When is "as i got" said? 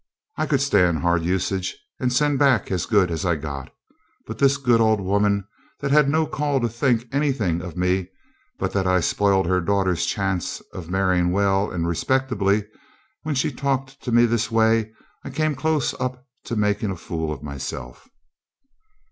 3.11-3.71